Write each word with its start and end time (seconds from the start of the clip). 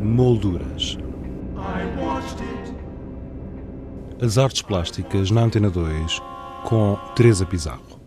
Molduras. 0.00 0.96
As 4.22 4.38
artes 4.38 4.62
plásticas 4.62 5.30
na 5.30 5.42
Antena 5.42 5.68
2 5.68 6.22
com 6.64 6.96
Teresa 7.14 7.44
Pizarro. 7.44 8.00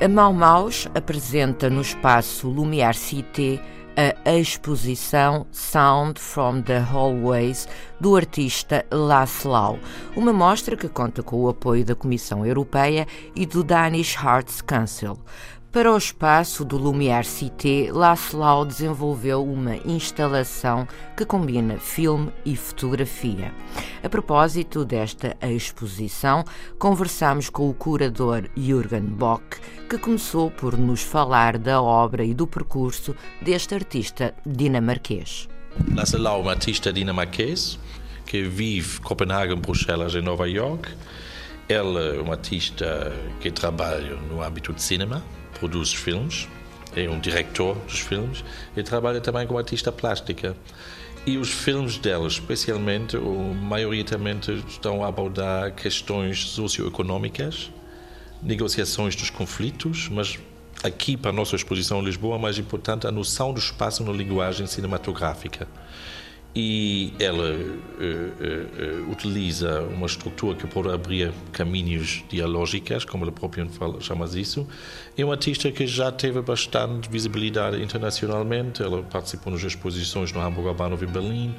A 0.00 0.08
Mau 0.08 0.32
Maus 0.32 0.88
apresenta 0.94 1.68
no 1.68 1.80
espaço 1.80 2.48
Lumière 2.48 2.96
Cité 2.96 3.60
a 3.96 4.32
exposição 4.32 5.46
Sound 5.52 6.20
from 6.20 6.62
the 6.62 6.78
Hallways 6.78 7.68
do 8.00 8.16
artista 8.16 8.84
Laszlo, 8.90 9.78
uma 10.16 10.32
mostra 10.32 10.76
que 10.76 10.88
conta 10.88 11.22
com 11.22 11.36
o 11.36 11.48
apoio 11.48 11.84
da 11.84 11.94
Comissão 11.94 12.46
Europeia 12.46 13.06
e 13.36 13.44
do 13.44 13.62
Danish 13.62 14.16
Arts 14.16 14.60
Council. 14.60 15.18
Para 15.70 15.90
o 15.90 15.96
espaço 15.96 16.66
do 16.66 16.76
Lumière 16.76 17.24
Cité, 17.24 17.90
Laszlo 17.90 18.66
desenvolveu 18.66 19.42
uma 19.42 19.76
instalação 19.86 20.86
que 21.16 21.24
combina 21.24 21.78
filme 21.78 22.30
e 22.44 22.54
fotografia. 22.54 23.52
A 24.02 24.08
propósito 24.08 24.84
desta 24.84 25.36
exposição, 25.40 26.44
conversamos 26.78 27.48
com 27.48 27.70
o 27.70 27.74
curador 27.74 28.48
Jürgen 28.56 29.02
Bock, 29.02 29.60
que 29.88 29.96
começou 29.96 30.50
por 30.50 30.76
nos 30.76 31.02
falar 31.02 31.56
da 31.56 31.80
obra 31.80 32.24
e 32.24 32.34
do 32.34 32.46
percurso 32.46 33.14
deste 33.40 33.74
artista 33.74 34.34
dinamarquês. 34.44 35.48
Laszlo 35.94 36.26
é 36.26 36.32
um 36.32 36.48
artista 36.48 36.92
dinamarquês 36.92 37.78
que 38.26 38.42
vive 38.42 38.98
em 38.98 39.02
Copenhague, 39.02 39.54
Bruxelas 39.54 40.14
e 40.14 40.20
Nova 40.20 40.48
York. 40.48 40.88
Ele 41.68 42.18
é 42.18 42.20
um 42.20 42.32
artista 42.32 43.12
que 43.40 43.52
trabalha 43.52 44.16
no 44.16 44.42
âmbito 44.42 44.72
de 44.72 44.82
cinema 44.82 45.22
produz 45.62 45.94
filmes, 45.94 46.48
é 46.96 47.08
um 47.08 47.20
diretor 47.20 47.76
dos 47.86 48.00
filmes 48.00 48.44
e 48.76 48.82
trabalha 48.82 49.20
também 49.20 49.46
como 49.46 49.60
artista 49.60 49.92
plástica. 49.92 50.56
E 51.24 51.38
os 51.38 51.50
filmes 51.50 51.98
dela, 51.98 52.26
especialmente, 52.26 53.16
ou 53.16 53.54
maioritariamente, 53.54 54.52
estão 54.66 55.04
a 55.04 55.08
abordar 55.08 55.72
questões 55.72 56.48
socioeconómicas, 56.48 57.70
negociações 58.42 59.14
dos 59.14 59.30
conflitos, 59.30 60.08
mas 60.08 60.36
aqui 60.82 61.16
para 61.16 61.30
a 61.30 61.32
nossa 61.32 61.54
exposição 61.54 62.00
em 62.00 62.04
Lisboa, 62.06 62.40
mais 62.40 62.58
importante, 62.58 63.06
a 63.06 63.12
noção 63.12 63.52
do 63.52 63.60
espaço 63.60 64.02
na 64.02 64.10
linguagem 64.10 64.66
cinematográfica 64.66 65.68
e 66.54 67.14
ela 67.18 67.50
uh, 67.50 69.06
uh, 69.06 69.10
utiliza 69.10 69.80
uma 69.84 70.06
estrutura 70.06 70.54
que 70.54 70.66
pode 70.66 70.90
abrir 70.90 71.32
caminhos 71.50 72.22
dialógicos, 72.28 73.06
como 73.06 73.24
ela 73.24 73.32
própria 73.32 73.66
fala, 73.70 73.98
chama 74.02 74.26
isso. 74.34 74.66
É 75.16 75.24
uma 75.24 75.32
artista 75.32 75.72
que 75.72 75.86
já 75.86 76.12
teve 76.12 76.42
bastante 76.42 77.08
visibilidade 77.08 77.82
internacionalmente. 77.82 78.82
Ela 78.82 79.02
participou 79.02 79.50
nas 79.50 79.62
exposições 79.62 80.30
no 80.32 80.40
Hamburger 80.40 80.74
Bahnhof 80.74 81.02
em 81.02 81.08
Berlim, 81.08 81.54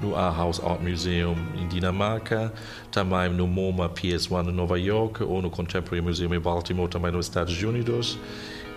no 0.00 0.16
Aarhus 0.16 0.60
Art 0.60 0.80
Museum 0.80 1.36
em 1.54 1.68
Dinamarca, 1.68 2.52
também 2.90 3.28
no 3.30 3.46
MoMA 3.46 3.90
PS1 3.90 4.48
em 4.48 4.52
Nova 4.52 4.78
York 4.78 5.22
ou 5.22 5.42
no 5.42 5.50
Contemporary 5.50 6.00
Museum 6.00 6.34
em 6.34 6.40
Baltimore, 6.40 6.88
também 6.88 7.12
nos 7.12 7.26
Estados 7.26 7.62
Unidos 7.62 8.18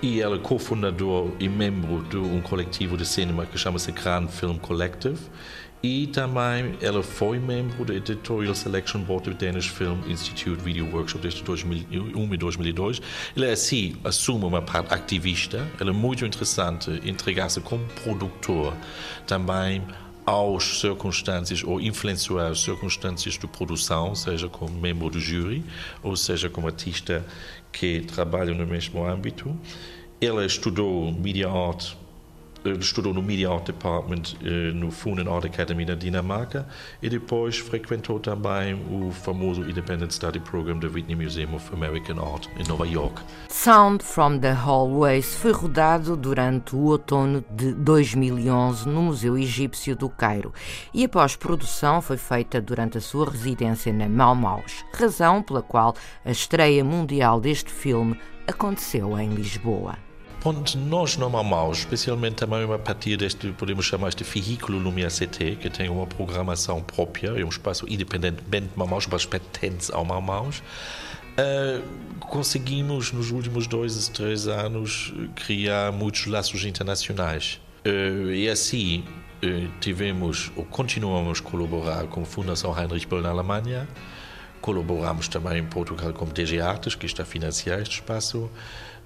e 0.01 0.19
ela 0.19 0.35
é 0.35 0.39
cofundador 0.39 1.31
e 1.39 1.47
membro 1.47 2.03
de 2.03 2.17
um 2.17 2.41
coletivo 2.41 2.97
de 2.97 3.05
cinema 3.05 3.45
que 3.45 3.57
chama-se 3.57 3.91
Grand 3.91 4.27
Film 4.27 4.57
Collective 4.57 5.19
e 5.83 6.07
também 6.07 6.75
ela 6.79 7.01
foi 7.01 7.39
membro 7.39 7.83
do 7.83 7.93
Editorial 7.93 8.53
Selection 8.53 9.01
Board 9.01 9.31
do 9.31 9.35
Danish 9.35 9.67
Film 9.67 9.99
Institute 10.07 10.61
Video 10.61 10.85
Workshop 10.93 11.23
desde 11.23 11.43
2001 11.43 12.33
e 12.33 12.37
2002. 12.37 13.01
Ela 13.35 13.51
assim 13.51 13.95
assume 14.03 14.45
uma 14.45 14.61
parte 14.61 14.93
ativista. 14.93 15.67
Ela 15.79 15.89
é 15.89 15.93
muito 15.93 16.23
interessante 16.23 17.01
entregar-se 17.03 17.59
como 17.61 17.83
produtor 18.03 18.75
também 19.25 19.81
às 20.23 20.81
circunstâncias 20.81 21.63
ou 21.63 21.81
influenciar 21.81 22.51
as 22.51 22.61
circunstâncias 22.61 23.33
de 23.33 23.47
produção, 23.47 24.13
seja 24.13 24.47
como 24.47 24.79
membro 24.79 25.09
do 25.09 25.19
júri 25.19 25.63
ou 26.03 26.15
seja 26.15 26.47
como 26.47 26.67
artista 26.67 27.25
que 27.71 28.01
trabalha 28.01 28.53
no 28.53 28.67
mesmo 28.67 29.03
âmbito. 29.03 29.57
Ela 30.23 30.45
estudou 30.45 31.11
Media 31.11 31.49
Art 31.49 31.95
estudou 32.79 33.13
no 33.13 33.23
Media 33.23 33.49
Art 33.49 33.65
Department 33.65 34.35
eh, 34.43 34.71
no 34.71 34.91
Funen 34.91 35.27
Art 35.27 35.45
Academy 35.45 35.83
na 35.83 35.95
Dinamarca 35.95 36.67
e 37.01 37.09
depois 37.09 37.57
frequentou 37.57 38.19
também 38.19 38.75
o 38.75 39.11
famoso 39.11 39.63
Independent 39.63 40.11
Study 40.11 40.39
Program 40.39 40.77
do 40.77 40.87
Whitney 40.87 41.15
Museum 41.15 41.55
of 41.55 41.73
American 41.73 42.19
Art 42.19 42.47
em 42.57 42.67
Nova 42.67 42.87
York. 42.87 43.19
Sound 43.49 44.03
from 44.03 44.37
the 44.37 44.51
Hallways 44.51 45.33
foi 45.33 45.51
rodado 45.51 46.15
durante 46.15 46.75
o 46.75 46.83
outono 46.83 47.43
de 47.49 47.73
2011 47.73 48.87
no 48.87 49.01
Museu 49.01 49.37
Egípcio 49.37 49.95
do 49.95 50.07
Cairo 50.07 50.53
e 50.93 51.03
a 51.03 51.09
pós-produção 51.09 51.99
foi 52.01 52.17
feita 52.17 52.61
durante 52.61 52.97
a 52.97 53.01
sua 53.01 53.27
residência 53.27 53.91
na 53.91 54.07
Mau 54.07 54.35
Maus, 54.35 54.85
razão 54.93 55.41
pela 55.41 55.63
qual 55.63 55.95
a 56.23 56.29
estreia 56.29 56.83
mundial 56.83 57.41
deste 57.41 57.71
filme 57.71 58.15
aconteceu 58.47 59.17
em 59.17 59.29
Lisboa. 59.29 60.10
Ponto, 60.41 60.75
nós 60.75 61.17
não 61.17 61.37
amamos, 61.37 61.77
especialmente 61.77 62.37
também 62.37 62.63
a 62.63 62.79
partir 62.79 63.15
deste, 63.15 63.51
podemos 63.51 63.85
chamar 63.85 64.07
este 64.07 64.23
veículo 64.23 64.79
Lumia 64.79 65.07
CT, 65.07 65.57
que 65.57 65.69
tem 65.69 65.87
uma 65.87 66.07
programação 66.07 66.81
própria, 66.81 67.39
é 67.39 67.45
um 67.45 67.49
espaço 67.49 67.85
independentemente 67.87 68.69
de 68.69 68.77
Mamaus, 68.79 69.05
mas 69.05 69.23
pertence 69.23 69.93
ao 69.93 70.03
Mamaus. 70.03 70.63
Uh, 71.37 72.17
conseguimos, 72.21 73.11
nos 73.11 73.29
últimos 73.29 73.67
dois, 73.67 74.07
três 74.07 74.47
anos, 74.47 75.13
criar 75.35 75.91
muitos 75.91 76.25
laços 76.25 76.65
internacionais. 76.65 77.61
Uh, 77.85 78.31
e 78.31 78.49
assim, 78.49 79.05
uh, 79.43 79.69
tivemos, 79.79 80.51
ou 80.55 80.65
continuamos 80.65 81.39
a 81.39 81.43
colaborar 81.43 82.07
com 82.07 82.23
a 82.23 82.25
Fundação 82.25 82.75
Heinrich 82.75 83.05
Böll 83.05 83.21
na 83.21 83.29
Alemanha, 83.29 83.87
colaboramos 84.59 85.27
também 85.27 85.59
em 85.59 85.65
Portugal 85.65 86.11
com 86.13 86.25
DG 86.25 86.59
Artes, 86.59 86.95
que 86.95 87.05
está 87.05 87.21
a 87.21 87.25
financiar 87.27 87.79
este 87.79 87.93
espaço, 87.93 88.49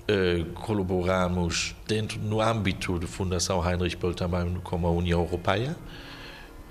Uh, 0.08 0.46
colaboramos 0.54 1.76
dentro 1.88 2.20
no 2.20 2.40
âmbito 2.40 3.00
da 3.00 3.08
Fundação 3.08 3.68
Heinrich 3.68 3.96
Böll 3.96 4.14
também 4.14 4.54
com 4.64 4.86
a 4.86 4.92
União 4.92 5.20
Europeia 5.20 5.76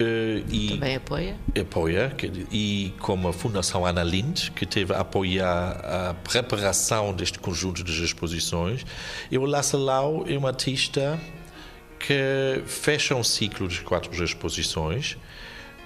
uh, 0.00 0.49
e 0.49 0.71
também 0.71 0.95
apoia? 0.95 1.37
apoia 1.61 2.11
que, 2.11 2.47
e 2.53 2.95
com 3.00 3.27
a 3.27 3.33
Fundação 3.33 3.84
Ana 3.84 4.05
Lind 4.05 4.50
que 4.50 4.65
teve 4.65 4.95
a 4.95 5.00
apoiar 5.00 5.81
a 5.84 6.15
preparação 6.15 7.12
deste 7.12 7.41
conjunto 7.41 7.83
de 7.83 8.05
exposições. 8.05 8.87
E 9.31 9.37
o 9.37 9.45
Lassalau 9.45 10.25
é 10.28 10.39
um 10.39 10.47
artista 10.47 11.19
que 11.99 12.62
fecha 12.66 13.15
um 13.15 13.25
ciclo 13.25 13.66
de 13.66 13.81
quatro 13.81 14.22
exposições. 14.22 15.16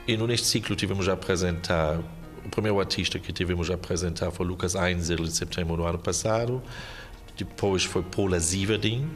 E 0.07 0.17
neste 0.17 0.47
ciclo 0.47 0.75
tivemos 0.75 1.09
a 1.09 1.13
apresentar 1.13 2.01
o 2.45 2.49
primeiro 2.51 2.81
artista 2.81 3.19
que 3.19 3.33
tivemos 3.33 3.71
a 3.71 3.75
apresentar 3.75 4.31
foi 4.31 4.47
Lucas 4.47 4.75
Einzel 4.75 5.21
em 5.21 5.31
setembro 5.31 5.77
do 5.77 5.85
ano 5.85 5.99
passado 5.99 6.63
depois 7.39 7.85
foi 7.85 8.03
Paula 8.03 8.39
Ziverding, 8.41 9.09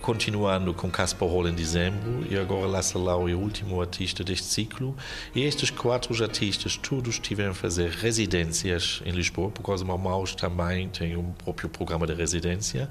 continuando 0.00 0.72
com 0.72 0.90
Caspar 0.90 1.28
Hall 1.28 1.46
em 1.48 1.54
dezembro. 1.54 2.26
E 2.30 2.38
agora 2.38 2.66
Lassa 2.66 2.98
Lau 2.98 3.28
é 3.28 3.34
o 3.34 3.38
último 3.38 3.78
artista 3.78 4.24
deste 4.24 4.46
ciclo. 4.46 4.96
E 5.34 5.42
estes 5.42 5.68
quatro 5.68 6.22
artistas 6.22 6.78
todos 6.78 7.18
tiveram 7.18 7.50
a 7.50 7.54
fazer 7.54 7.90
residências 7.90 9.02
em 9.04 9.10
Lisboa 9.10 9.50
por 9.50 9.62
causa 9.62 9.84
do 9.84 10.36
também 10.36 10.88
tem 10.88 11.14
um 11.14 11.32
próprio 11.32 11.68
programa 11.68 12.06
de 12.06 12.14
residência 12.14 12.88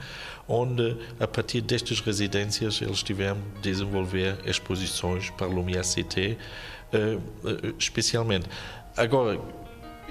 onde 0.47 0.95
a 1.19 1.27
partir 1.27 1.61
destas 1.61 1.99
residências 1.99 2.79
eles 2.81 3.01
tiveram 3.01 3.37
a 3.55 3.59
desenvolver 3.61 4.37
exposições 4.45 5.31
para 5.31 5.47
o 5.47 5.63
MIACT 5.63 6.37
uh, 6.93 7.17
uh, 7.17 7.75
especialmente. 7.79 8.47
Agora 8.95 9.39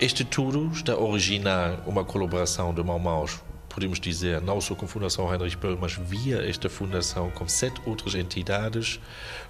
este 0.00 0.25
tudo 0.25 0.72
está 0.72 0.94
a 0.94 0.98
originar 0.98 1.82
uma 1.87 2.04
colaboração 2.04 2.75
de 2.75 2.82
Maus 2.82 3.40
podemos 3.75 3.99
dizer, 3.99 4.41
não 4.41 4.61
só 4.61 4.75
com 4.75 4.85
a 4.85 4.88
Fundação 4.88 5.31
Heinrich 5.31 5.56
Böll, 5.56 5.76
mas 5.81 5.94
via 5.94 6.49
esta 6.49 6.69
fundação 6.69 7.31
com 7.31 7.49
sete 7.49 7.81
outras 7.85 8.15
entidades, 8.15 9.00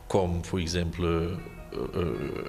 como, 0.08 0.40
por 0.40 0.60
exemplo, 0.60 1.06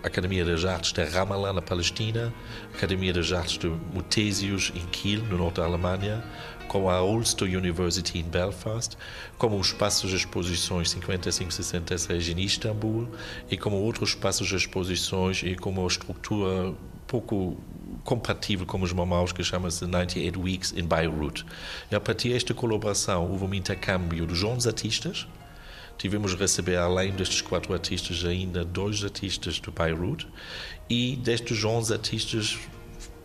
a 0.04 0.08
Academia 0.08 0.46
das 0.46 0.64
Artes 0.64 0.94
de 0.94 1.04
Ramallah, 1.04 1.52
na 1.52 1.62
Palestina, 1.62 2.34
a 2.74 2.78
Academia 2.78 3.12
das 3.12 3.32
Artes 3.32 3.58
de 3.58 3.68
Mutésios, 3.68 4.72
em 4.76 4.86
Kiel, 4.88 5.24
no 5.26 5.38
norte 5.38 5.56
da 5.56 5.66
Alemanha, 5.66 6.24
com 6.68 6.90
a 6.90 7.04
Ulster 7.04 7.48
University 7.48 8.20
em 8.20 8.24
Belfast, 8.24 8.98
como 9.38 9.60
os 9.60 9.68
espaços 9.68 10.10
de 10.10 10.16
exposições 10.16 10.90
5566 10.92 12.30
em 12.30 12.40
Istambul 12.40 13.10
e 13.50 13.58
como 13.58 13.76
outros 13.78 14.10
espaços 14.10 14.48
de 14.48 14.56
exposições 14.56 15.44
e 15.44 15.56
como 15.56 15.84
a 15.84 15.88
estrutura 15.88 16.74
pouco 17.08 17.58
compatível 18.06 18.66
com 18.66 18.82
os 18.82 18.94
mamaus 18.94 19.34
que 19.34 19.44
chama-se 19.44 19.86
98 19.86 20.40
Weeks 20.40 20.72
in 20.78 20.88
Beirut. 20.88 21.46
E 21.92 21.96
a 21.96 22.00
partir 22.00 22.30
desta 22.30 22.54
colaboração 22.54 23.30
houve 23.30 23.44
um 23.44 23.54
intercâmbio 23.54 24.26
de 24.26 24.34
jovens 24.34 24.66
artistas 24.66 25.28
tivemos 25.98 26.34
receber, 26.36 26.78
além 26.78 27.12
destes 27.12 27.42
quatro 27.42 27.74
artistas, 27.74 28.26
ainda 28.26 28.64
dois 28.64 29.04
artistas 29.04 29.60
do 29.60 29.72
Beirut 29.72 30.28
e 30.90 31.16
destes 31.16 31.64
11 31.64 31.94
artistas 31.94 32.58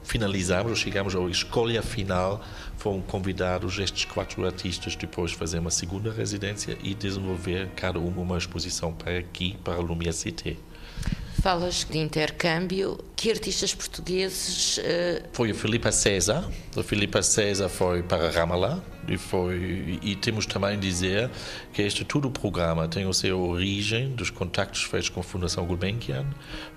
finalizamos, 0.03 0.79
chegamos 0.79 1.15
à 1.15 1.21
escolha 1.29 1.83
final, 1.83 2.45
foram 2.77 3.01
convidados 3.01 3.79
estes 3.79 4.05
quatro 4.05 4.45
artistas 4.45 4.97
depois 4.97 5.33
fazer 5.33 5.59
uma 5.59 5.71
segunda 5.71 6.13
residência 6.13 6.77
e 6.83 6.95
desenvolver 6.95 7.69
cada 7.77 7.99
uma 7.99 8.23
uma 8.23 8.39
exposição 8.39 8.93
para 8.93 9.19
aqui, 9.19 9.57
para 9.63 9.75
a 9.75 9.81
Lumière 9.81 10.13
Cité. 10.13 10.57
Falas 11.41 11.87
de 11.91 11.99
intercâmbio. 11.99 12.99
Que 13.17 13.31
artistas 13.31 13.75
portugueses. 13.75 14.77
Uh... 14.77 15.29
Foi 15.33 15.51
a 15.51 15.55
Filipa 15.55 15.91
César. 15.91 16.47
A 16.77 16.83
Filipa 16.83 17.23
César 17.23 17.69
foi 17.71 18.03
para 18.03 18.31
Ramallah. 18.31 18.79
E, 19.09 19.17
foi, 19.17 19.99
e 20.03 20.15
temos 20.15 20.45
também 20.45 20.79
dizer 20.79 21.31
que 21.73 21.81
este 21.83 22.05
todo 22.05 22.29
o 22.29 22.31
programa 22.31 22.87
tem 22.87 23.09
a 23.09 23.13
sua 23.13 23.35
origem 23.35 24.11
dos 24.11 24.29
contactos 24.29 24.83
feitos 24.83 25.09
com 25.09 25.21
a 25.21 25.23
Fundação 25.23 25.65
Gulbenkian. 25.65 26.27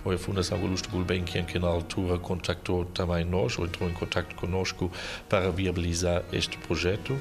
Foi 0.01 0.15
a 0.15 0.18
Fundação 0.18 0.57
Augusto 0.57 0.89
Gulbenkian 0.89 1.44
que, 1.44 1.60
na 1.60 1.68
altura, 1.68 2.18
contactou 2.18 2.86
também 2.86 3.25
nós, 3.25 3.60
ou 3.60 3.65
entrou 3.65 3.89
em 3.89 3.94
contato 3.94 4.33
conosco 4.36 4.89
para 5.27 5.51
viabilizar 5.51 6.24
este 6.31 6.57
projeto. 6.57 7.19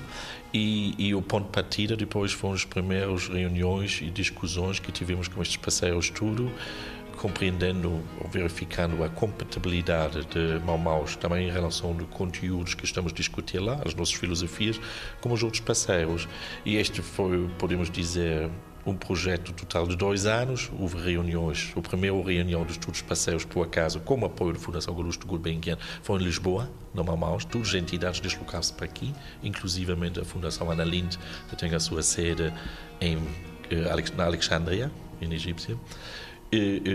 E, 0.55 0.95
e, 0.99 1.15
o 1.15 1.23
ponto 1.23 1.47
de 1.47 1.53
partida 1.53 1.97
depois 1.97 2.31
foram 2.33 2.55
as 2.55 2.65
primeiras 2.65 3.27
reuniões 3.27 4.01
e 4.03 4.11
discussões 4.11 4.79
que 4.79 4.93
tivemos 4.93 5.27
com 5.27 5.41
estes 5.43 5.57
parceiros 5.57 6.11
tudo 6.11 6.53
compreendendo 7.17 8.03
ou 8.21 8.29
verificando 8.31 9.03
a 9.05 9.09
compatibilidade 9.09 10.25
de 10.27 10.59
Maumaus 10.65 11.17
também 11.17 11.49
em 11.49 11.51
relação 11.51 11.91
aos 11.91 12.09
conteúdos 12.11 12.75
que 12.75 12.85
estamos 12.85 13.13
a 13.13 13.15
discutir 13.15 13.59
lá, 13.59 13.81
as 13.85 13.95
nossas 13.95 14.15
filosofias, 14.15 14.81
como 15.21 15.35
os 15.35 15.43
outros 15.43 15.61
parceiros. 15.61 16.29
E 16.65 16.77
este 16.77 17.03
foi, 17.03 17.49
podemos 17.59 17.91
dizer, 17.91 18.51
um 18.85 18.97
projeto 18.97 19.53
total 19.53 19.87
de 19.87 19.97
dois 19.97 20.27
anos. 20.27 20.71
Houve 20.79 20.99
reuniões. 21.01 21.73
A 21.77 21.81
primeira 21.81 22.17
reunião 22.17 22.65
dos 22.65 22.77
todos 22.77 23.01
parceiros, 23.03 23.45
por 23.45 23.65
acaso, 23.65 24.01
com 24.01 24.19
o 24.21 24.25
apoio 24.25 24.55
da 24.55 24.59
Fundação 24.59 24.95
Augusto 24.95 25.27
Gulbenkian, 25.27 25.79
foi 26.03 26.21
em 26.21 26.25
Lisboa, 26.25 26.71
no 26.93 27.05
Maumaus. 27.05 27.45
Todas 27.45 27.69
as 27.69 27.75
entidades 27.75 28.21
deslocaram-se 28.21 28.73
para 28.73 28.87
aqui, 28.87 29.15
inclusivamente 29.43 30.21
a 30.21 30.25
Fundação 30.25 30.71
Ana 30.71 30.85
Lind, 30.85 31.17
que 31.49 31.57
tem 31.57 31.75
a 31.75 31.81
sua 31.81 32.03
sede 32.03 32.53
em, 33.01 33.19
eh, 33.71 34.13
na 34.17 34.25
Alexandria, 34.25 34.91
em 35.21 35.33
Egípcia. 35.33 35.77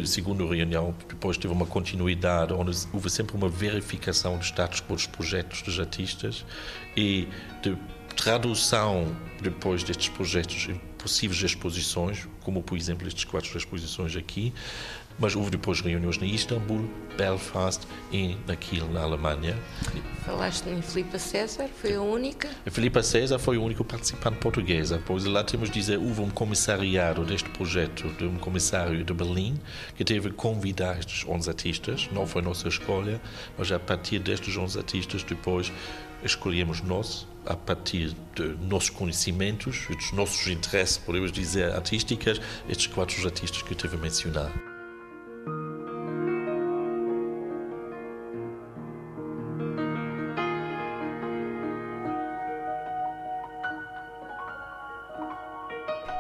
Segundo 0.05 0.43
a 0.43 0.55
reunião, 0.55 0.93
depois 1.09 1.35
teve 1.35 1.51
uma 1.51 1.65
continuidade, 1.65 2.53
onde 2.53 2.77
houve 2.93 3.09
sempre 3.09 3.35
uma 3.35 3.49
verificação 3.49 4.37
de 4.37 4.45
status 4.45 4.81
dos 4.81 5.07
projetos 5.07 5.63
dos 5.63 5.79
artistas 5.79 6.45
e 6.95 7.27
de 7.63 7.75
tradução 8.15 9.15
depois 9.41 9.83
destes 9.83 10.09
projetos 10.09 10.69
possíveis 11.07 11.41
exposições, 11.41 12.27
como 12.41 12.61
por 12.61 12.77
exemplo 12.77 13.07
estas 13.07 13.23
quatro 13.23 13.57
exposições 13.57 14.15
aqui, 14.17 14.53
mas 15.17 15.35
houve 15.35 15.49
depois 15.49 15.79
reuniões 15.79 16.21
em 16.21 16.33
Istambul, 16.33 16.87
Belfast 17.17 17.87
e 18.11 18.37
aqui 18.47 18.79
na 18.91 19.01
Alemanha. 19.01 19.57
Falaste 20.23 20.69
em 20.69 20.81
Filipa 20.81 21.17
César, 21.17 21.67
foi 21.81 21.95
a 21.95 22.01
única? 22.01 22.49
A 22.65 22.69
Filipa 22.69 23.01
César 23.01 23.39
foi 23.39 23.57
o 23.57 23.63
único 23.63 23.83
participante 23.83 24.37
portuguesa, 24.37 25.01
pois 25.03 25.23
lá 25.23 25.43
temos 25.43 25.69
de 25.69 25.79
dizer, 25.79 25.97
houve 25.97 26.21
um 26.21 26.29
comissariado 26.29 27.23
deste 27.23 27.49
projeto, 27.49 28.09
de 28.09 28.25
um 28.25 28.37
comissário 28.37 29.03
de 29.03 29.13
Berlim, 29.13 29.57
que 29.95 30.03
teve 30.03 30.29
convidar 30.29 30.99
estes 30.99 31.25
11 31.27 31.49
artistas, 31.49 32.09
não 32.11 32.27
foi 32.27 32.41
nossa 32.41 32.67
escolha, 32.67 33.19
mas 33.57 33.71
a 33.71 33.79
partir 33.79 34.19
destes 34.19 34.55
11 34.55 34.77
artistas 34.77 35.23
depois 35.23 35.71
escolhemos 36.23 36.81
nós, 36.81 37.27
a 37.45 37.55
partir 37.55 38.15
de 38.35 38.43
nossos 38.67 38.89
conhecimentos, 38.89 39.87
dos 39.87 40.11
nossos 40.11 40.47
interesses, 40.47 40.97
podemos 40.97 41.31
dizer, 41.31 41.71
artísticas, 41.71 42.41
estes 42.67 42.87
quatro 42.87 43.23
artistas 43.25 43.61
que 43.61 43.71
eu 43.71 43.77
tive 43.77 43.95
a 43.95 43.99
mencionar. 43.99 44.76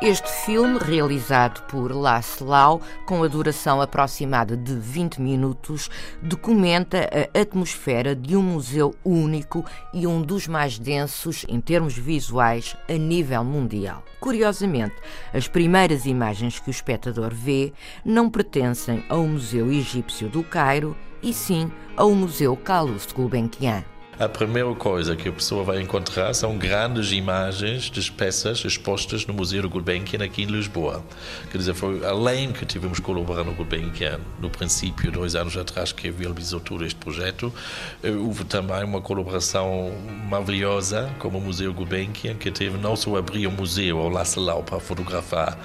Este 0.07 0.31
filme, 0.45 0.79
realizado 0.79 1.63
por 1.63 1.91
Laszlo, 1.91 2.79
com 3.05 3.23
a 3.23 3.27
duração 3.27 3.81
aproximada 3.81 4.55
de 4.55 4.73
20 4.73 5.19
minutos, 5.19 5.89
documenta 6.21 7.09
a 7.11 7.41
atmosfera 7.41 8.15
de 8.15 8.37
um 8.37 8.41
museu 8.41 8.95
único 9.03 9.65
e 9.93 10.07
um 10.07 10.21
dos 10.21 10.47
mais 10.47 10.79
densos 10.79 11.45
em 11.49 11.59
termos 11.59 11.97
visuais 11.97 12.77
a 12.87 12.93
nível 12.93 13.43
mundial. 13.43 14.01
Curiosamente, 14.21 14.95
as 15.33 15.49
primeiras 15.49 16.05
imagens 16.05 16.57
que 16.57 16.69
o 16.69 16.71
espectador 16.71 17.33
vê 17.33 17.73
não 18.05 18.29
pertencem 18.29 19.03
ao 19.09 19.27
Museu 19.27 19.69
Egípcio 19.69 20.29
do 20.29 20.41
Cairo, 20.41 20.95
e 21.21 21.33
sim 21.33 21.69
ao 21.97 22.11
Museu 22.11 22.55
Calouste 22.55 23.13
Gulbenkian 23.13 23.83
a 24.19 24.27
primeira 24.27 24.73
coisa 24.73 25.15
que 25.15 25.29
a 25.29 25.31
pessoa 25.31 25.63
vai 25.63 25.79
encontrar 25.79 26.33
são 26.33 26.57
grandes 26.57 27.11
imagens 27.11 27.83
de 27.83 28.11
peças 28.11 28.65
expostas 28.65 29.27
no 29.27 29.33
Museu 29.33 29.61
do 29.61 29.69
Gulbenkian 29.69 30.23
aqui 30.23 30.41
em 30.41 30.47
Lisboa. 30.47 31.03
Quer 31.51 31.59
dizer, 31.59 31.75
foi 31.75 32.03
além 32.03 32.51
que 32.51 32.65
tivemos 32.65 32.99
colaborado 32.99 33.51
no 33.51 33.55
Gulbenkian 33.55 34.19
no 34.39 34.49
princípio, 34.49 35.11
dois 35.11 35.35
anos 35.35 35.55
atrás, 35.55 35.91
que 35.91 36.09
viabilizou 36.09 36.59
todo 36.59 36.83
este 36.83 36.95
projeto, 36.95 37.53
eh, 38.01 38.09
houve 38.09 38.43
também 38.43 38.83
uma 38.83 39.01
colaboração 39.01 39.93
maravilhosa 40.27 41.11
com 41.19 41.27
o 41.27 41.39
Museu 41.39 41.71
Gulbenkian, 41.71 42.33
que 42.33 42.49
teve 42.49 42.75
não 42.79 42.95
só 42.95 43.17
abrir 43.17 43.45
o 43.45 43.51
museu 43.51 43.99
ao 43.99 44.09
Lassalau 44.09 44.63
para 44.63 44.79
fotografar 44.79 45.59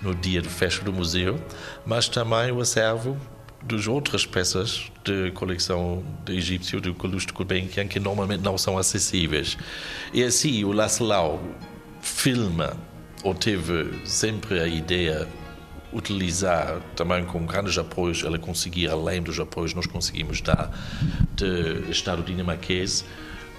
no 0.00 0.14
dia 0.14 0.40
de 0.40 0.48
festa 0.48 0.82
do 0.82 0.94
museu, 0.94 1.38
mas 1.84 2.08
também 2.08 2.52
o 2.52 2.60
acervo 2.62 3.18
das 3.62 3.86
outras 3.86 4.24
peças 4.24 4.90
de 5.04 5.30
coleção 5.32 6.04
de 6.24 6.36
egípcio 6.36 6.80
do 6.80 6.94
Calouste 6.94 7.32
Gulbenkian 7.32 7.88
que 7.88 7.98
normalmente 7.98 8.42
não 8.42 8.56
são 8.56 8.78
acessíveis. 8.78 9.56
E 10.12 10.22
assim, 10.22 10.64
o 10.64 10.72
Laszlo 10.72 11.40
filma, 12.00 12.76
ou 13.22 13.34
teve 13.34 14.06
sempre 14.06 14.60
a 14.60 14.66
ideia 14.66 15.28
utilizar 15.92 16.80
também 16.94 17.24
com 17.24 17.44
grandes 17.46 17.76
apoios, 17.78 18.22
ela 18.22 18.38
conseguir, 18.38 18.88
além 18.88 19.22
dos 19.22 19.40
apoios 19.40 19.74
nós 19.74 19.86
conseguimos 19.86 20.40
dar 20.40 20.70
do 21.34 21.90
Estado 21.90 22.22
dinamarquês, 22.22 23.04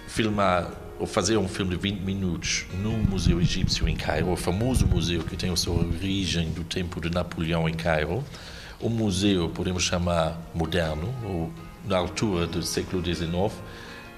filmar 0.08 0.72
ou 1.00 1.08
fazer 1.08 1.38
um 1.38 1.48
filme 1.48 1.72
de 1.72 1.82
20 1.82 2.02
minutos 2.02 2.66
no 2.82 2.92
Museu 2.92 3.40
Egípcio 3.40 3.88
em 3.88 3.96
Cairo, 3.96 4.32
o 4.32 4.36
famoso 4.36 4.86
museu 4.86 5.24
que 5.24 5.38
tem 5.38 5.50
a 5.50 5.56
sua 5.56 5.76
origem 5.76 6.52
do 6.52 6.64
tempo 6.64 7.00
de 7.00 7.10
Napoleão 7.10 7.70
em 7.70 7.74
Cairo, 7.74 8.24
o 8.80 8.90
museu, 8.90 9.50
podemos 9.50 9.84
chamar 9.84 10.40
moderno, 10.54 11.14
ou 11.24 11.52
na 11.86 11.98
altura 11.98 12.48
do 12.48 12.62
século 12.64 13.04
XIX, 13.04 13.54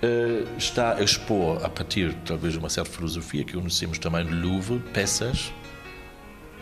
eh, 0.02 0.44
está 0.58 0.96
a 0.96 1.04
expor, 1.04 1.64
a 1.64 1.70
partir 1.70 2.14
talvez 2.26 2.54
de 2.54 2.60
uma 2.60 2.70
certa 2.70 2.90
filosofia 2.92 3.44
que 3.44 3.54
conhecemos 3.54 3.98
também 4.00 4.26
do 4.26 4.36
Louvre, 4.36 4.80
peças 4.94 5.52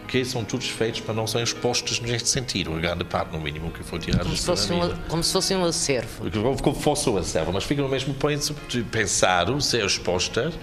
que 0.09 0.25
são 0.25 0.43
todos 0.43 0.67
feitos 0.67 1.01
para 1.01 1.13
não 1.13 1.27
serem 1.27 1.43
expostos 1.43 1.99
neste 1.99 2.29
sentido, 2.29 2.73
a 2.75 2.79
grande 2.79 3.03
parte, 3.03 3.31
no 3.31 3.39
mínimo, 3.39 3.69
que 3.69 3.83
foi 3.83 3.99
tirada 3.99 4.23
como, 4.23 4.35
se 4.35 4.43
fosse 4.43 4.73
um, 4.73 4.95
como 5.07 5.23
se 5.23 5.31
fosse 5.31 5.55
um 5.55 5.63
acervo. 5.63 6.31
Como 6.63 6.75
fosse 6.75 7.09
um 7.09 7.17
acervo, 7.17 7.53
mas 7.53 7.63
fica 7.63 7.81
no 7.81 7.87
mesmo 7.87 8.15
ponto 8.15 8.55
de 8.67 8.81
pensar, 8.83 9.45
ser 9.61 9.85
expostas, 9.85 10.55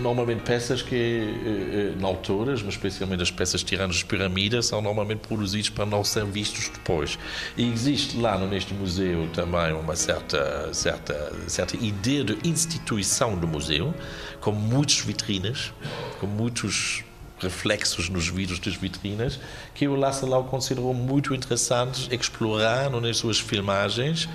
normalmente 0.00 0.42
peças 0.42 0.82
que, 0.82 1.94
na 1.98 2.08
alturas, 2.08 2.62
mas 2.62 2.74
especialmente 2.74 3.22
as 3.22 3.30
peças 3.30 3.62
tiradas 3.62 3.96
de 3.96 4.04
pirâmides, 4.04 4.66
são 4.66 4.80
normalmente 4.80 5.20
produzidas 5.20 5.68
para 5.68 5.86
não 5.86 6.02
serem 6.04 6.30
vistos 6.30 6.68
depois. 6.68 7.18
E 7.56 7.70
existe 7.70 8.16
lá 8.16 8.38
neste 8.38 8.74
museu 8.74 9.28
também 9.32 9.72
uma 9.72 9.96
certa, 9.96 10.72
certa, 10.72 11.32
certa 11.46 11.76
ideia 11.76 12.24
de 12.24 12.38
instituição 12.48 13.36
do 13.36 13.46
museu, 13.46 13.94
com 14.40 14.52
muitas 14.52 15.00
vitrinas, 15.00 15.72
com 16.20 16.26
muitos 16.26 17.04
reflexos 17.38 18.08
nos 18.08 18.28
vidros 18.28 18.58
das 18.58 18.74
vitrinas, 18.74 19.38
que 19.74 19.86
o 19.86 19.94
Laszlo 19.94 20.44
considerou 20.44 20.94
muito 20.94 21.34
interessantes 21.34 22.08
explorar 22.10 22.90
nas 22.90 23.18
suas 23.18 23.38
filmagens, 23.38 24.28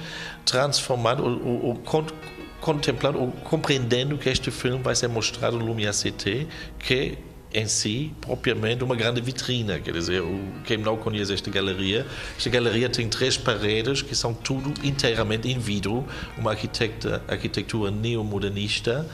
transformando 0.45 1.23
ou, 1.23 1.65
ou, 1.65 1.75
contemplando 2.61 3.19
ou 3.19 3.31
compreendendo 3.31 4.17
que 4.17 4.29
este 4.29 4.51
filme 4.51 4.81
vai 4.81 4.95
ser 4.95 5.09
mostrado 5.09 5.57
no 5.57 5.65
Lumière 5.65 5.93
Cité, 5.93 6.47
que 6.79 7.17
em 7.53 7.67
si, 7.67 8.13
propriamente, 8.21 8.83
uma 8.83 8.95
grande 8.95 9.19
vitrina. 9.19 9.79
Quer 9.79 9.91
dizer, 9.91 10.23
quem 10.63 10.77
não 10.77 10.95
conhece 10.95 11.33
esta 11.33 11.49
galeria, 11.49 12.05
esta 12.37 12.49
galeria 12.49 12.89
tem 12.89 13.09
três 13.09 13.37
paredes 13.37 14.01
que 14.01 14.15
são 14.15 14.33
tudo 14.33 14.73
inteiramente 14.85 15.49
em 15.49 15.59
vidro, 15.59 16.05
uma 16.37 16.51
arquitectura, 16.51 17.21
arquitetura 17.27 17.91
neomodernista. 17.91 19.05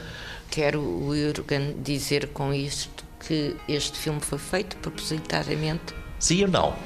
Quero, 0.50 1.10
Jürgen, 1.12 1.82
dizer 1.82 2.28
com 2.28 2.54
isto 2.54 3.04
que 3.26 3.56
este 3.68 3.98
filme 3.98 4.20
foi 4.20 4.38
feito 4.38 4.76
propositadamente 4.76 5.94
Sim 6.18 6.42
ou 6.42 6.48
não? 6.48 6.76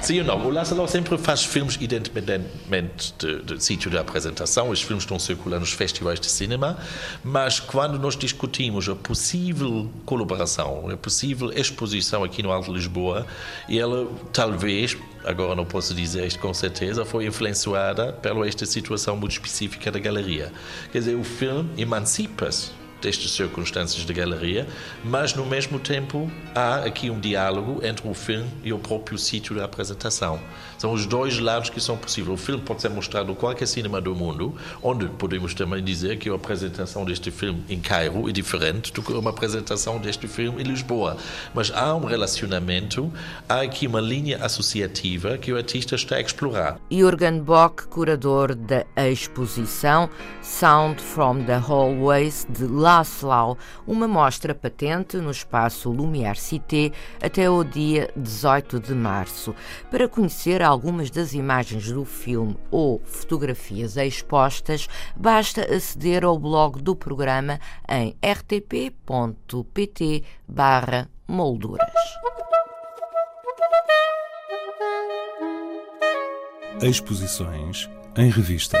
Sim 0.00 0.20
ou 0.20 0.24
não? 0.24 0.46
O 0.46 0.50
Lázaro 0.50 0.86
sempre 0.86 1.18
faz 1.18 1.44
filmes 1.44 1.76
independentemente 1.80 3.12
do 3.44 3.60
sítio 3.60 3.90
da 3.90 4.00
apresentação. 4.00 4.70
Os 4.70 4.80
filmes 4.80 5.02
estão 5.02 5.18
circulando 5.18 5.60
nos 5.60 5.72
festivais 5.72 6.20
de 6.20 6.26
cinema, 6.26 6.78
mas 7.24 7.58
quando 7.58 7.98
nós 7.98 8.16
discutimos 8.16 8.88
a 8.88 8.94
possível 8.94 9.90
colaboração, 10.04 10.88
a 10.90 10.96
possível 10.96 11.52
exposição 11.52 12.22
aqui 12.22 12.42
no 12.42 12.52
Alto 12.52 12.72
Lisboa, 12.72 13.26
ela 13.68 14.08
talvez, 14.32 14.96
agora 15.24 15.56
não 15.56 15.64
posso 15.64 15.92
dizer 15.92 16.26
isto 16.26 16.38
com 16.38 16.54
certeza, 16.54 17.04
foi 17.04 17.26
influenciada 17.26 18.12
pela 18.12 18.46
esta 18.46 18.64
situação 18.64 19.16
muito 19.16 19.32
específica 19.32 19.90
da 19.90 19.98
galeria. 19.98 20.52
Quer 20.92 20.98
dizer, 20.98 21.16
o 21.16 21.24
filme 21.24 21.68
emancipa-se 21.76 22.77
destas 23.00 23.30
circunstâncias 23.32 24.04
de 24.04 24.12
galeria, 24.12 24.66
mas 25.04 25.34
no 25.34 25.44
mesmo 25.44 25.78
tempo 25.78 26.30
há 26.54 26.76
aqui 26.76 27.10
um 27.10 27.20
diálogo 27.20 27.84
entre 27.84 28.08
o 28.08 28.14
filme 28.14 28.48
e 28.62 28.72
o 28.72 28.78
próprio 28.78 29.18
sítio 29.18 29.54
da 29.54 29.64
apresentação. 29.64 30.40
São 30.76 30.92
os 30.92 31.06
dois 31.06 31.38
lados 31.38 31.70
que 31.70 31.80
são 31.80 31.96
possíveis. 31.96 32.40
O 32.40 32.42
filme 32.42 32.62
pode 32.62 32.80
ser 32.80 32.88
mostrado 32.88 33.32
em 33.32 33.34
qualquer 33.34 33.66
cinema 33.66 34.00
do 34.00 34.14
mundo, 34.14 34.54
onde 34.82 35.06
podemos 35.06 35.54
também 35.54 35.82
dizer 35.82 36.18
que 36.18 36.28
a 36.28 36.34
apresentação 36.34 37.04
deste 37.04 37.30
filme 37.30 37.64
em 37.68 37.80
Cairo 37.80 38.28
é 38.28 38.32
diferente 38.32 38.92
do 38.92 39.02
que 39.02 39.12
uma 39.12 39.30
apresentação 39.30 39.98
deste 39.98 40.28
filme 40.28 40.62
em 40.62 40.64
Lisboa. 40.64 41.16
Mas 41.52 41.72
há 41.74 41.94
um 41.94 42.04
relacionamento, 42.04 43.12
há 43.48 43.62
aqui 43.62 43.86
uma 43.86 44.00
linha 44.00 44.38
associativa 44.44 45.36
que 45.36 45.52
o 45.52 45.56
artista 45.56 45.94
está 45.96 46.16
a 46.16 46.20
explorar. 46.20 46.78
Jürgen 46.90 47.40
Bock, 47.40 47.86
curador 47.88 48.54
da 48.54 48.84
exposição 48.96 50.08
Sound 50.42 51.02
from 51.02 51.44
the 51.44 51.56
Hallways 51.56 52.46
de 52.48 52.66
Laszlo, 52.88 53.58
uma 53.86 54.08
mostra 54.08 54.54
patente 54.54 55.18
no 55.18 55.30
espaço 55.30 55.90
Lumière 55.90 56.40
Cité 56.40 56.90
até 57.22 57.50
o 57.50 57.62
dia 57.62 58.10
18 58.16 58.80
de 58.80 58.94
março. 58.94 59.54
Para 59.90 60.08
conhecer 60.08 60.62
algumas 60.62 61.10
das 61.10 61.34
imagens 61.34 61.92
do 61.92 62.06
filme 62.06 62.56
ou 62.70 63.02
fotografias 63.04 63.98
expostas, 63.98 64.88
basta 65.14 65.70
aceder 65.70 66.24
ao 66.24 66.38
blog 66.38 66.80
do 66.80 66.96
programa 66.96 67.60
em 67.86 68.16
rtp.pt 68.24 70.24
molduras. 71.28 71.92
Exposições 76.80 77.90
em 78.16 78.30
revista. 78.30 78.80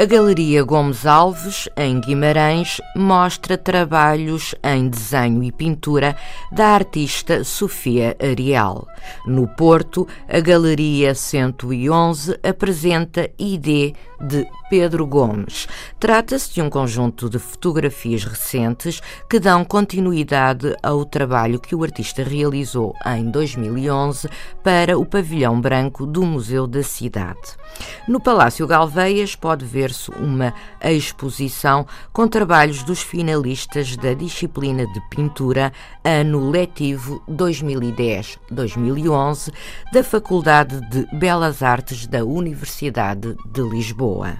A 0.00 0.06
Galeria 0.06 0.62
Gomes 0.62 1.04
Alves, 1.04 1.68
em 1.76 2.00
Guimarães, 2.00 2.80
mostra 2.96 3.58
trabalhos 3.58 4.54
em 4.64 4.88
desenho 4.88 5.42
e 5.42 5.52
pintura 5.52 6.16
da 6.50 6.68
artista 6.68 7.44
Sofia 7.44 8.16
Ariel. 8.18 8.88
No 9.26 9.46
Porto, 9.46 10.08
a 10.26 10.40
Galeria 10.40 11.14
111 11.14 12.34
apresenta 12.42 13.28
ID 13.38 13.94
de 14.18 14.46
Pedro 14.68 15.06
Gomes. 15.06 15.66
Trata-se 15.98 16.54
de 16.54 16.62
um 16.62 16.70
conjunto 16.70 17.28
de 17.28 17.38
fotografias 17.38 18.24
recentes 18.24 19.00
que 19.28 19.40
dão 19.40 19.64
continuidade 19.64 20.76
ao 20.82 21.04
trabalho 21.04 21.58
que 21.58 21.74
o 21.74 21.82
artista 21.82 22.22
realizou 22.22 22.94
em 23.04 23.30
2011 23.30 24.28
para 24.62 24.98
o 24.98 25.04
Pavilhão 25.04 25.60
Branco 25.60 26.06
do 26.06 26.24
Museu 26.24 26.66
da 26.66 26.82
Cidade. 26.82 27.58
No 28.06 28.20
Palácio 28.20 28.66
Galveias 28.66 29.34
pode 29.34 29.64
ver-se 29.90 30.10
uma 30.12 30.54
exposição 30.82 31.86
com 32.12 32.28
trabalhos 32.28 32.84
dos 32.84 33.02
finalistas 33.02 33.96
da 33.96 34.14
disciplina 34.14 34.86
de 34.86 35.00
pintura 35.10 35.70
ano 36.04 36.48
letivo 36.48 37.20
2010-2011 37.28 39.52
da 39.92 40.04
Faculdade 40.04 40.80
de 40.88 41.04
Belas 41.16 41.62
Artes 41.62 42.06
da 42.06 42.24
Universidade 42.24 43.36
de 43.44 43.60
Lisboa. 43.62 44.38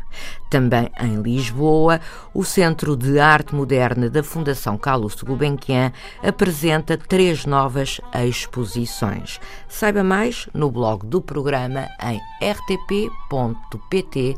Também 0.50 0.90
em 1.00 1.22
Lisboa, 1.22 2.00
o 2.34 2.44
Centro 2.44 2.96
de 2.96 3.20
Arte 3.20 3.54
Moderna 3.54 4.10
da 4.10 4.20
Fundação 4.22 4.76
Carlos 4.76 5.14
Gulbenkian 5.22 5.92
apresenta 6.22 6.98
três 6.98 7.46
novas 7.46 8.00
exposições. 8.26 9.40
Saiba 9.68 10.02
mais 10.02 10.48
no 10.52 10.68
blog 10.68 11.06
do 11.06 11.22
programa 11.22 11.86
em 12.02 12.20
rtp.pt 12.44 14.36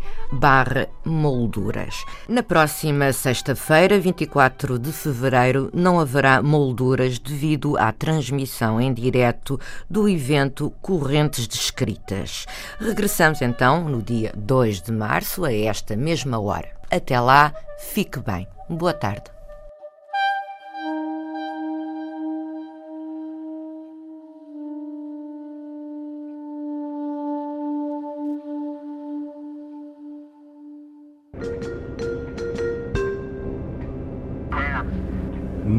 molduras. 1.05 2.05
Na 2.29 2.43
próxima 2.43 3.13
sexta-feira, 3.13 3.99
24 3.99 4.79
de 4.79 4.93
fevereiro, 4.93 5.71
não 5.75 5.99
haverá 5.99 6.43
molduras 6.43 7.19
devido 7.19 7.77
à 7.77 7.93
transmissão 7.93 8.81
em 8.81 8.93
direto 8.93 9.59
do 9.89 10.09
evento 10.09 10.73
Correntes 10.81 11.47
de 11.49 11.57
Escritas. 11.57 12.47
Regressamos 12.79 13.43
então 13.43 13.89
no 13.89 14.03
dia 14.03 14.33
2 14.37 14.83
de 14.83 14.93
março, 14.93 15.45
a 15.45 15.53
esta 15.53 15.97
mesma 15.97 16.39
hora. 16.41 16.71
Até 16.91 17.19
lá, 17.19 17.53
fique 17.79 18.21
bem. 18.21 18.47
Boa 18.69 18.93
tarde. 18.93 19.42